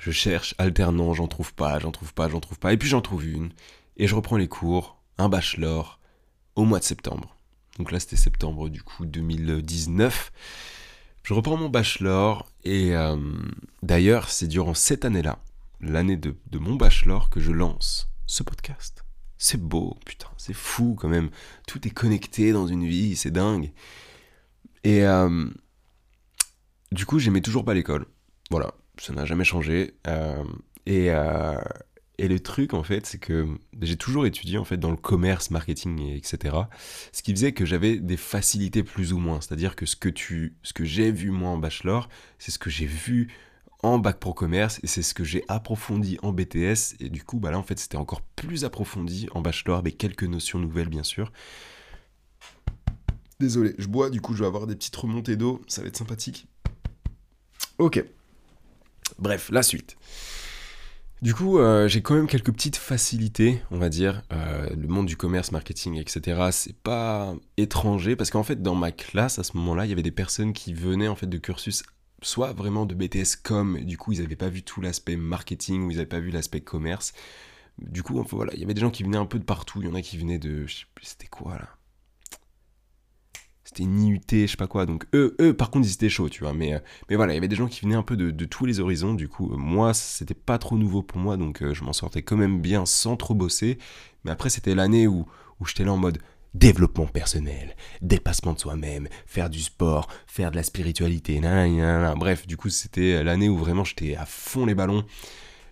[0.01, 2.73] je cherche alternant, j'en trouve pas, j'en trouve pas, j'en trouve pas.
[2.73, 3.51] Et puis j'en trouve une.
[3.99, 6.01] Et je reprends les cours, un bachelor,
[6.57, 7.37] au mois de septembre.
[7.79, 10.33] Donc là, c'était septembre du coup 2019.
[11.23, 13.17] Je reprends mon bachelor et euh,
[13.83, 15.39] d'ailleurs, c'est durant cette année-là,
[15.83, 19.05] l'année de, mon bachelor, que je lance ce podcast.
[19.37, 21.29] C'est beau, putain, c'est fou quand même.
[21.67, 23.71] Tout est connecté dans une vie, c'est dingue.
[24.83, 25.47] Et euh,
[26.91, 28.07] du coup, j'aimais toujours pas l'école.
[28.51, 29.95] Voilà, ça n'a jamais changé.
[30.07, 30.45] Euh,
[30.87, 31.59] et, euh,
[32.19, 33.47] et, le truc, en fait, c'est que
[33.81, 36.57] j'ai toujours étudié en fait dans le commerce, marketing, et etc.
[37.13, 39.41] Ce qui faisait que j'avais des facilités plus ou moins.
[39.41, 40.11] C'est-à-dire que ce que,
[40.63, 42.09] ce que j'ai vu moi en bachelor,
[42.39, 43.29] c'est ce que j'ai vu
[43.83, 46.97] en bac pro commerce et c'est ce que j'ai approfondi en BTS.
[47.01, 50.25] Et du coup, bah là, en fait, c'était encore plus approfondi en bachelor avec quelques
[50.25, 51.33] notions nouvelles, bien sûr.
[53.39, 55.63] Désolé, je bois, du coup, je vais avoir des petites remontées d'eau.
[55.67, 56.47] Ça va être sympathique.
[57.79, 58.05] Ok.
[59.21, 59.97] Bref, la suite.
[61.23, 64.23] Du coup, euh, j'ai quand même quelques petites facilités, on va dire.
[64.33, 68.91] Euh, le monde du commerce, marketing, etc., c'est pas étranger parce qu'en fait, dans ma
[68.91, 71.83] classe, à ce moment-là, il y avait des personnes qui venaient en fait de cursus
[72.23, 75.91] soit vraiment de BTS com, du coup, ils n'avaient pas vu tout l'aspect marketing ou
[75.91, 77.13] ils n'avaient pas vu l'aspect commerce.
[77.79, 79.81] Du coup, voilà, il y avait des gens qui venaient un peu de partout.
[79.83, 81.69] Il y en a qui venaient de, je sais plus, c'était quoi là?
[83.71, 84.85] C'était une je sais pas quoi.
[84.85, 86.53] Donc eux, eux par contre, ils étaient chauds, tu vois.
[86.53, 86.79] Mais, euh,
[87.09, 89.15] mais voilà, il y avait des gens qui venaient un peu de, tous les horizons.
[89.15, 92.23] Du coup, euh, moi, c'était pas trop nouveau pour moi, donc euh, je m'en sortais
[92.23, 93.79] quand même bien sans trop bosser.
[94.25, 95.25] Mais après, c'était l'année où,
[95.61, 96.19] où j'étais là en mode
[96.53, 101.41] développement personnel, dépassement de soi-même, faire du sport, faire de la spiritualité,
[102.17, 105.05] bref, du coup, c'était l'année où vraiment j'étais à fond les ballons.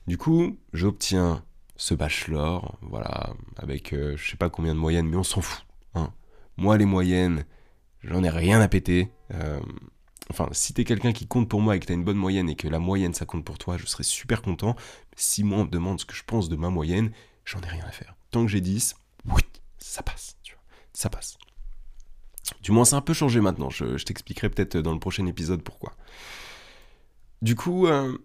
[0.07, 1.43] Du coup, j'obtiens
[1.75, 5.67] ce bachelor, voilà, avec je sais pas combien de moyennes, mais on s'en fout.
[5.97, 6.13] Hein.
[6.57, 7.45] Moi, les moyennes,
[8.03, 9.11] j'en ai rien à péter.
[9.35, 9.61] Euh,
[10.31, 12.57] enfin, si t'es quelqu'un qui compte pour moi et que t'as une bonne moyenne et
[12.57, 14.77] que la moyenne ça compte pour toi, je serais super content.
[15.17, 17.11] Si moi on me demande ce que je pense de ma moyenne,
[17.45, 18.15] j'en ai rien à faire.
[18.31, 18.95] Tant que j'ai 10,
[19.27, 19.43] oui,
[19.79, 20.37] ça passe,
[20.93, 21.39] ça passe.
[22.63, 23.71] Du moins, c'est un peu changé maintenant.
[23.71, 25.95] Je, t'expliquerai peut-être dans le prochain épisode pourquoi.
[27.43, 28.17] Du coup, euh,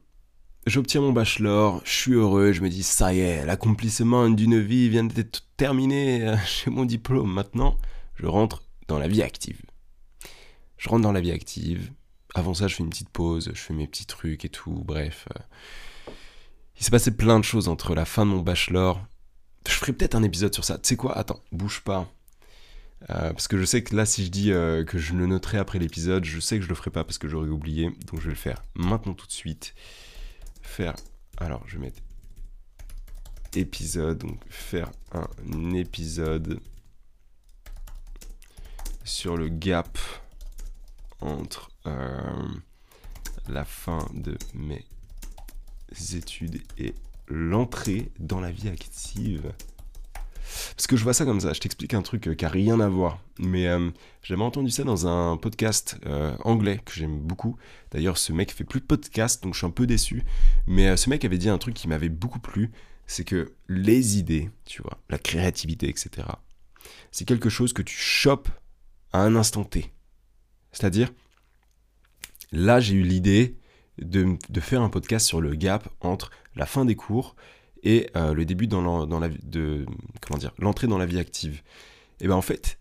[0.66, 4.90] j'obtiens mon bachelor, je suis heureux, je me dis, ça y est, l'accomplissement d'une vie
[4.90, 7.32] vient d'être terminé, euh, j'ai mon diplôme.
[7.32, 7.78] Maintenant,
[8.16, 9.62] je rentre dans la vie active.
[10.78, 11.92] Je rentre dans la vie active.
[12.36, 14.84] Avant ça, je fais une petite pause, je fais mes petits trucs et tout.
[14.86, 15.28] Bref.
[15.36, 16.12] Euh.
[16.80, 19.06] Il s'est passé plein de choses entre la fin de mon bachelor.
[19.68, 20.78] Je ferai peut-être un épisode sur ça.
[20.78, 21.18] Tu sais quoi?
[21.18, 22.12] Attends, bouge pas.
[23.10, 25.58] Euh, parce que je sais que là, si je dis euh, que je le noterai
[25.58, 27.90] après l'épisode, je sais que je le ferai pas parce que j'aurais oublié.
[28.08, 29.76] Donc je vais le faire maintenant tout de suite.
[30.62, 30.96] Faire.
[31.38, 32.02] Alors, je vais mettre
[33.56, 34.18] épisode.
[34.20, 36.60] Donc faire un épisode
[39.04, 39.98] sur le gap
[41.22, 42.48] entre euh,
[43.48, 44.86] la fin de mes
[46.16, 46.94] études et
[47.28, 49.54] l'entrée dans la vie active.
[50.76, 52.80] Parce que je vois ça comme ça, je t'explique un truc euh, qui a rien
[52.80, 53.20] à voir.
[53.40, 53.90] Mais euh,
[54.22, 55.98] j'avais entendu ça dans un podcast
[56.44, 57.58] anglais que j'aime beaucoup.
[57.92, 60.24] D'ailleurs, ce mec fait plus de podcast, donc je suis un peu déçu.
[60.68, 62.72] Mais ce mec avait dit un truc qui m'avait beaucoup plu,
[63.08, 66.28] c'est que les idées, tu vois, la créativité, etc.,
[67.12, 68.50] c'est quelque chose que tu chopes
[69.14, 69.92] à un instant T.
[70.72, 71.12] C'est-à-dire,
[72.52, 73.58] là j'ai eu l'idée
[74.00, 77.36] de, faire un podcast sur le gap entre la fin des cours
[77.84, 79.86] et euh, le début dans, dans la de
[80.22, 81.62] comment dire l'entrée dans la vie active.
[82.20, 82.80] Et ben en fait,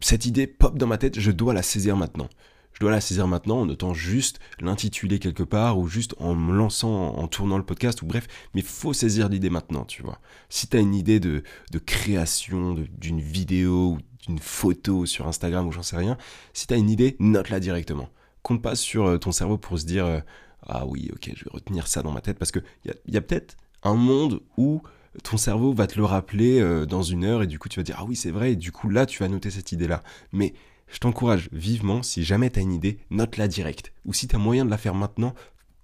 [0.00, 2.28] cette idée pop dans ma tête, je dois la saisir maintenant
[2.72, 6.54] je dois la saisir maintenant en notant juste l'intituler quelque part ou juste en me
[6.54, 10.20] lançant, en tournant le podcast ou bref, mais faut saisir l'idée maintenant, tu vois.
[10.48, 11.42] Si tu as une idée de,
[11.84, 16.16] création d'une vidéo ou d'une photo sur Instagram ou j'en sais rien,
[16.52, 18.08] si tu as une idée, note-la directement.
[18.42, 20.20] Compte pas sur euh, ton cerveau pour se dire euh,
[20.66, 23.16] ah oui, ok, je vais retenir ça dans ma tête parce qu'il y a, y
[23.16, 24.82] a peut-être un monde où
[25.22, 27.82] ton cerveau va te le rappeler euh, dans une heure et du coup tu vas
[27.82, 30.02] dire ah oui c'est vrai et du coup là tu vas noter cette idée là.
[30.32, 30.54] Mais
[30.92, 33.92] je t'encourage vivement, si jamais tu as une idée, note-la direct.
[34.04, 35.34] Ou si tu as moyen de la faire maintenant,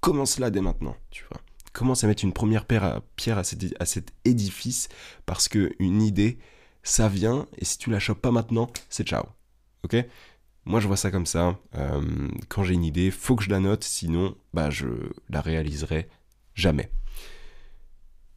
[0.01, 1.41] commence-la dès maintenant, tu vois.
[1.73, 4.89] Commence à mettre une première pierre à, pierre à, cet, édifice
[5.27, 6.39] parce que une idée,
[6.87, 9.25] ça vient et si tu la chopes pas maintenant, c'est ciao.
[9.85, 9.97] Ok?
[10.65, 11.59] Moi je vois ça comme ça.
[11.75, 14.87] Euh, quand j'ai une idée, faut que je la note, sinon bah je
[15.29, 16.09] la réaliserai
[16.55, 16.91] jamais.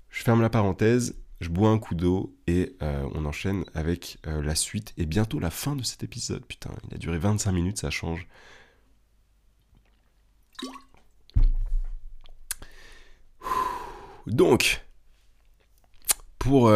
[0.09, 4.41] Je ferme la parenthèse je bois un coup d'eau et euh, on enchaîne avec euh,
[4.41, 6.45] la suite et bientôt la fin de cet épisode.
[6.45, 8.27] Putain, il a duré 25 minutes, ça change.
[14.27, 14.85] Donc,
[16.38, 16.71] pour,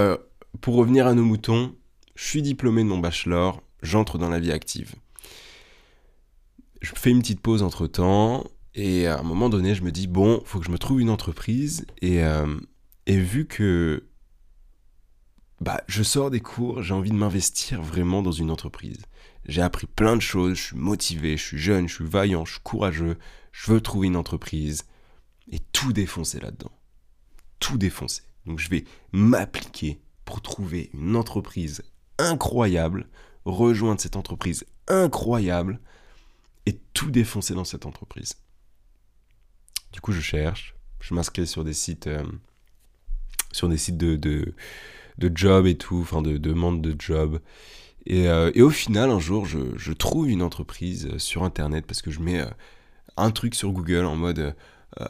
[0.62, 1.76] pour revenir à nos moutons,
[2.16, 4.96] je suis diplômé de mon bachelor, j'entre dans la vie active.
[6.82, 10.08] Je fais une petite pause entre temps et à un moment donné, je me dis
[10.08, 12.22] bon, faut que je me trouve une entreprise et,
[13.06, 14.04] et vu que
[15.64, 19.02] bah, je sors des cours, j'ai envie de m'investir vraiment dans une entreprise.
[19.46, 22.54] J'ai appris plein de choses, je suis motivé, je suis jeune, je suis vaillant, je
[22.54, 23.18] suis courageux,
[23.54, 24.84] je veux trouver une entreprise
[25.50, 26.72] et tout défoncer là-dedans.
[27.60, 28.24] Tout défoncer.
[28.46, 31.84] Donc je vais m'appliquer pour trouver une entreprise
[32.18, 33.08] incroyable,
[33.46, 35.80] rejoindre cette entreprise incroyable
[36.66, 38.36] et tout défoncer dans cette entreprise.
[39.92, 42.24] Du coup, je cherche, je m'inscris sur des sites, euh,
[43.52, 47.40] sur des sites de, de job et tout, enfin de demande de job.
[48.06, 52.02] Et, euh, et, au final, un jour, je, trouve une entreprise euh, sur Internet parce
[52.02, 52.44] que je mets
[53.16, 54.56] un truc sur Google en mode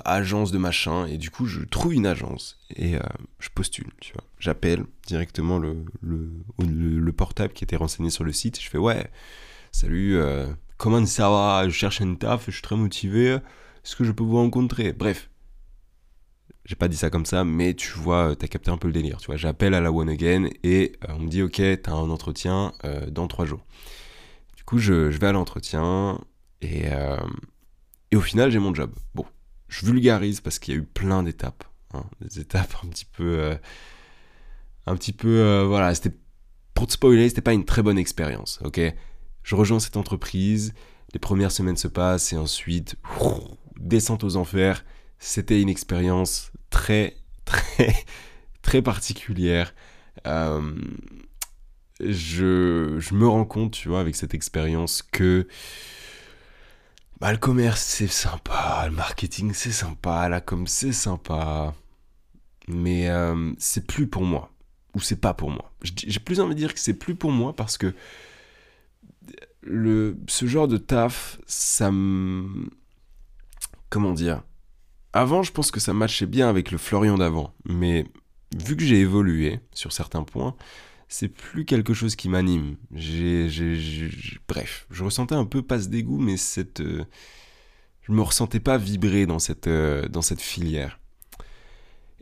[0.05, 2.95] agence de machin, et du coup, je trouve une agence et
[3.39, 4.23] je postule, tu vois.
[4.39, 9.09] J'appelle directement le, le, le, portable qui était renseigné sur le site, je fais ouais,
[9.71, 10.17] salut,
[10.77, 11.67] comment ça va?
[11.67, 13.39] Je cherche un taf, je suis très motivé,
[13.83, 14.93] est-ce que je peux vous rencontrer?
[14.93, 15.29] Bref,
[16.65, 18.93] j'ai pas dit ça comme ça, mais tu vois, euh, t'as capté un peu le
[18.93, 19.17] délire.
[19.17, 22.09] Tu vois, j'appelle à la One Again et euh, on me dit ok, t'as un
[22.09, 23.65] entretien euh, dans trois jours.
[24.55, 26.21] Du coup, je, vais à l'entretien
[26.61, 26.85] et,
[28.11, 28.93] et au final, j'ai mon job.
[29.13, 29.25] Bon,
[29.73, 33.57] je vulgarise parce qu'il y a eu plein d'étapes, hein, des étapes un petit peu,
[34.85, 36.15] un petit peu, voilà, c'était
[36.73, 38.59] pour te spoiler, c'était pas une très bonne expérience.
[38.63, 38.79] Ok,
[39.43, 40.73] je rejoins cette entreprise,
[41.13, 42.95] les premières semaines se passent et ensuite
[43.79, 44.83] descente aux enfers
[45.23, 47.95] c'était une expérience très, très,
[48.61, 49.73] très particulière.
[50.27, 50.75] Euh,
[51.99, 55.47] je, je, me rends compte, tu vois, avec cette expérience que
[57.23, 61.73] bah, le commerce c'est sympa, le marketing c'est sympa, la com c'est sympa,
[62.67, 64.51] mais euh, c'est plus pour moi,
[64.93, 65.71] ou c'est pas pour moi.
[65.83, 67.95] J'ai plus envie de dire que c'est plus pour moi parce que
[69.65, 72.69] ce genre de taf, ça me.
[73.89, 74.43] Comment dire?
[75.13, 78.05] Avant, je pense que ça matchait bien avec le Florian d'avant, mais
[78.53, 80.57] vu que j'ai évolué sur certains points,
[81.13, 82.75] c'est plus quelque chose qui m'anime.
[84.47, 87.05] Bref, je ressentais un peu pas ce dégoût, mais cette, euh,
[88.01, 90.99] je me ressentais pas vibrer dans cette, euh, dans cette filière.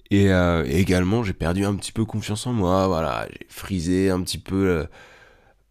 [0.10, 2.88] Et, euh, et également, j'ai perdu un petit peu confiance en moi.
[2.88, 4.86] Voilà, j'ai frisé un petit peu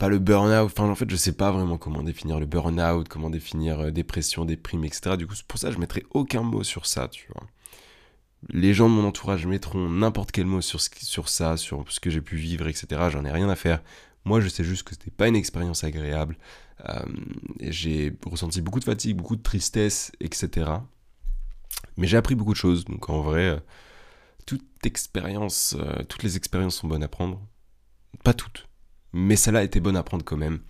[0.00, 3.28] pas le burn-out, enfin en fait je sais pas vraiment comment définir le burn-out, comment
[3.28, 5.18] définir euh, dépression, déprime, etc.
[5.18, 7.46] Du coup c'est pour ça que je mettrai aucun mot sur ça, tu vois.
[8.48, 12.10] Les gens de mon entourage mettront n'importe quel mot sur, sur ça, sur ce que
[12.10, 13.08] j'ai pu vivre, etc.
[13.10, 13.82] J'en ai rien à faire.
[14.24, 16.36] Moi je sais juste que c'était pas une expérience agréable.
[16.88, 17.04] Euh,
[17.60, 20.70] j'ai ressenti beaucoup de fatigue, beaucoup de tristesse, etc.
[21.96, 23.60] Mais j'ai appris beaucoup de choses, donc en vrai, euh,
[24.46, 25.76] toute expérience,
[26.08, 27.40] toutes les expériences sont bonnes à prendre.
[28.24, 28.66] Pas toutes,
[29.12, 30.60] mais celle-là était bonne à prendre quand même.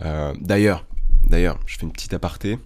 [0.00, 0.86] Euh, d'ailleurs,
[1.24, 2.58] d'ailleurs, je fais une petite aparté.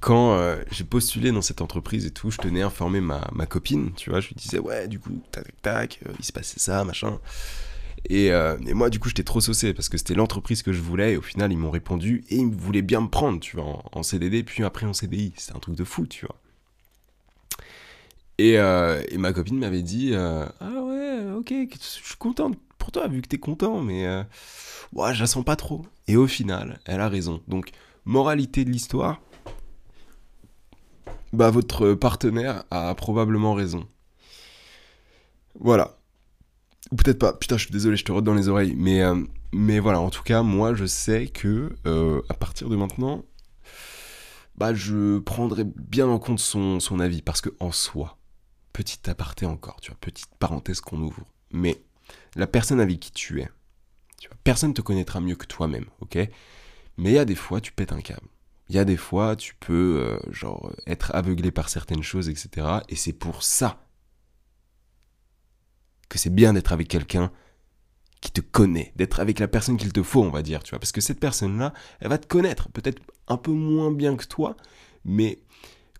[0.00, 3.46] Quand euh, j'ai postulé dans cette entreprise et tout, je tenais à informer ma, ma,
[3.46, 6.58] copine, tu vois, je lui disais, ouais, du coup, tac, tac, euh, il se passait
[6.58, 7.18] ça, machin.
[8.10, 11.14] Et, et moi, du coup, j'étais trop saucé parce que c'était l'entreprise que je voulais
[11.14, 14.02] et au final, ils m'ont répondu et ils voulaient bien me prendre, tu vois, en,
[14.02, 15.32] CDD, puis après en CDI.
[15.38, 16.36] C'était un truc de fou, tu vois.
[18.36, 23.22] Et, et ma copine m'avait dit, ah ouais, ok, je suis contente pour toi, vu
[23.22, 24.22] que t'es content, mais euh,
[24.92, 25.86] ouais, je la sens pas trop.
[26.06, 27.40] Et au final, elle a raison.
[27.48, 27.70] Donc,
[28.04, 29.22] moralité de l'histoire,
[31.34, 33.86] bah votre partenaire a probablement raison.
[35.58, 35.98] Voilà.
[36.90, 37.32] Ou peut-être pas.
[37.32, 38.74] Putain, je suis désolé, je te rote dans les oreilles.
[38.76, 42.76] Mais, euh, mais voilà, en tout cas, moi, je sais que euh, à partir de
[42.76, 43.24] maintenant,
[44.56, 47.22] bah, je prendrai bien en compte son, avis.
[47.22, 48.18] Parce que en soi,
[48.72, 51.24] petite aparté encore, tu vois, petite parenthèse qu'on ouvre.
[51.50, 51.82] Mais
[52.36, 53.48] la personne avec qui tu es.
[54.20, 56.16] Tu vois, personne te connaîtra mieux que toi-même, ok?
[56.96, 58.28] Mais il y a des fois, tu pètes un câble.
[58.68, 62.66] Il y a des fois, tu peux euh, genre être aveuglé par certaines choses, etc.
[62.88, 63.86] Et c'est pour ça
[66.08, 67.30] que c'est bien d'être avec quelqu'un
[68.20, 70.78] qui te connaît, d'être avec la personne qu'il te faut, on va dire, tu vois.
[70.78, 74.56] Parce que cette personne-là, elle va te connaître, peut-être un peu moins bien que toi,
[75.04, 75.42] mais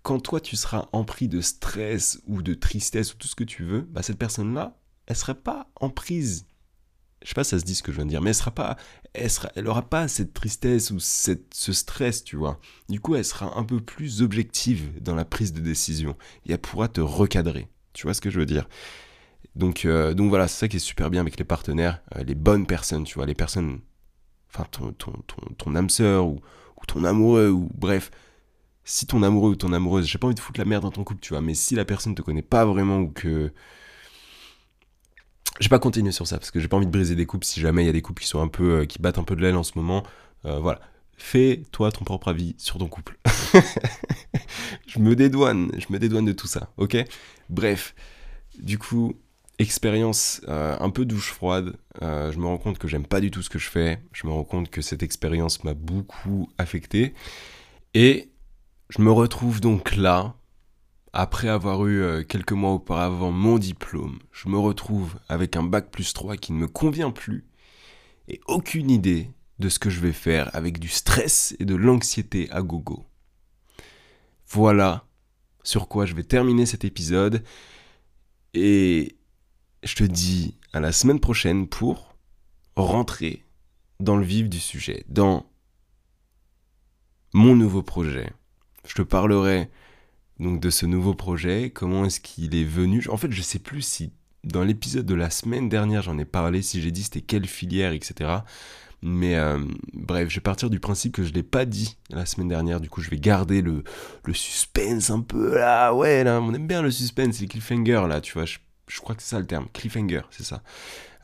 [0.02, 3.64] quand toi tu seras empris de stress ou de tristesse ou tout ce que tu
[3.64, 6.46] veux, bah cette personne-là, elle sera pas en prise.
[7.24, 8.50] Je sais pas ça se dit ce que je viens de dire, mais elle sera
[8.50, 8.76] pas,
[9.14, 12.60] elle sera, elle aura pas cette tristesse ou cette, ce stress, tu vois.
[12.90, 16.58] Du coup, elle sera un peu plus objective dans la prise de décision et elle
[16.58, 17.68] pourra te recadrer.
[17.94, 18.68] Tu vois ce que je veux dire?
[19.56, 22.34] Donc, euh, donc voilà, c'est ça qui est super bien avec les partenaires, euh, les
[22.34, 23.80] bonnes personnes, tu vois, les personnes,
[24.52, 25.12] enfin ton, ton,
[25.56, 26.40] ton, âme sœur ou,
[26.86, 28.10] ton amoureux, ou bref,
[28.84, 31.04] si ton amoureux ou ton amoureuse, j'ai pas envie de foutre la merde dans ton
[31.04, 33.52] couple, tu vois, mais si la personne te connaît pas vraiment ou que.
[35.60, 37.46] Je vais pas continuer sur ça parce que j'ai pas envie de briser des couples
[37.46, 38.80] si jamais il y a des couples qui sont un peu.
[38.80, 40.02] Euh, qui battent un peu de l'aile en ce moment.
[40.42, 40.80] voilà.
[41.16, 43.18] Fais-toi ton propre avis sur ton couple.
[44.86, 46.96] je me dédouane, je me dédouane de tout ça, ok?
[47.48, 47.94] Bref,
[48.58, 49.14] du coup,
[49.58, 51.76] expérience euh, un peu douche froide.
[52.02, 54.00] Euh, je me rends compte que j'aime pas du tout ce que je fais.
[54.12, 57.14] Je me rends compte que cette expérience m'a beaucoup affecté.
[57.94, 58.30] Et
[58.90, 60.34] je me retrouve donc là,
[61.14, 64.18] après avoir eu euh, quelques mois auparavant mon diplôme.
[64.32, 67.46] Je me retrouve avec un bac plus 3 qui ne me convient plus.
[68.26, 72.50] Et aucune idée de ce que je vais faire avec du stress et de l'anxiété
[72.50, 73.06] à gogo.
[74.48, 75.06] Voilà
[75.62, 77.44] sur quoi je vais terminer cet épisode.
[78.52, 79.16] Et
[79.84, 82.16] je te dis à la semaine prochaine pour
[82.74, 83.44] rentrer
[84.00, 85.46] dans le vif du sujet, dans
[87.32, 88.32] mon nouveau projet.
[88.84, 89.70] Je te parlerai
[90.40, 93.04] donc de ce nouveau projet, comment est-ce qu'il est venu?
[93.08, 96.62] En fait, je sais plus si dans l'épisode de la semaine dernière j'en ai parlé,
[96.62, 98.30] si j'ai dit c'était quelle filière, etc.
[99.02, 99.58] Mais euh,
[99.92, 102.80] bref, je vais partir du principe que je ne l'ai pas dit la semaine dernière,
[102.80, 103.84] du coup je vais garder le,
[104.32, 108.32] suspense un peu là, ouais, là, on aime bien le suspense, les cliffhangers là, tu
[108.32, 110.62] vois, je je crois que c'est ça le terme, cliffhanger, c'est ça.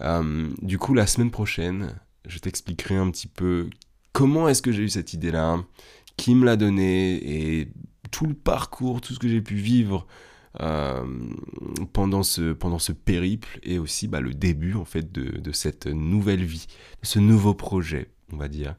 [0.01, 1.95] Euh, du coup, la semaine prochaine,
[2.27, 3.69] je t'expliquerai un petit peu
[4.13, 5.63] comment est-ce que j'ai eu cette idée-là,
[6.17, 7.69] qui me l'a donné et
[8.11, 10.07] tout le parcours, tout ce que j'ai pu vivre
[10.61, 11.05] euh,
[11.93, 16.45] pendant, ce, pendant ce périple et aussi bah, le début en fait de, cette nouvelle
[16.45, 16.67] vie,
[17.03, 18.77] de ce nouveau projet, on va dire.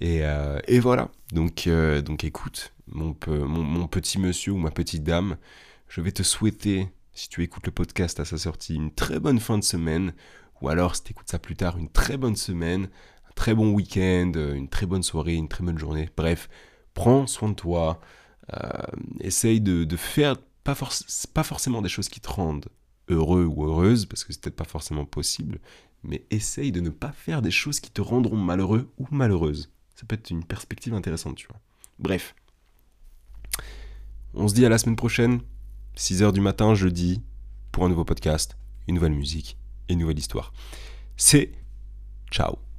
[0.00, 1.68] Et, euh, et voilà, donc,
[2.04, 5.36] donc écoute, mon, mon, petit monsieur ou ma petite dame,
[5.88, 9.40] je vais te souhaiter si tu écoutes le podcast à sa sortie, une très bonne
[9.40, 10.14] fin de semaine,
[10.60, 12.88] ou alors si tu écoutes ça plus tard, une très bonne semaine,
[13.28, 16.08] un très bon week-end, euh, une très bonne soirée, une très bonne journée.
[16.16, 16.48] Bref,
[16.94, 18.04] prends soin de toi, euh,
[19.20, 20.76] essaye de, faire pas,
[21.34, 22.68] pas forcément des choses qui te rendent
[23.08, 25.58] heureux ou heureuse, parce que c'est peut-être pas forcément possible,
[26.02, 29.70] mais essaye de ne pas faire des choses qui te rendront malheureux ou malheureuse.
[29.96, 31.60] Ça peut être une perspective intéressante, tu vois.
[31.98, 32.34] Bref.
[34.32, 35.40] On se dit à la semaine prochaine.
[35.96, 37.20] 6h du matin, jeudi,
[37.72, 38.56] pour un nouveau podcast,
[38.88, 39.58] une nouvelle musique
[39.88, 40.52] et une nouvelle histoire.
[41.16, 41.52] C'est
[42.30, 42.69] ciao